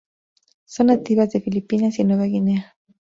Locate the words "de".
1.29-1.41